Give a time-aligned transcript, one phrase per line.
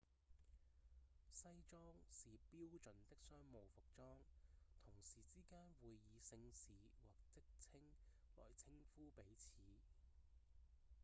[1.31, 4.17] 西裝是標準的商務服裝
[4.83, 6.71] 同事之間會以姓氏
[7.35, 7.81] 或職稱
[8.35, 9.49] 來稱呼彼此